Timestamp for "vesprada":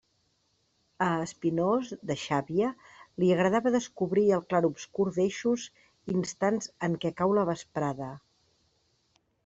7.55-8.15